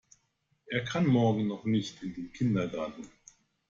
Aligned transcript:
Er 0.65 0.83
kann 0.83 1.05
morgen 1.05 1.45
noch 1.47 1.63
nicht 1.63 2.01
in 2.01 2.15
den 2.15 2.33
Kindergarten. 2.33 3.03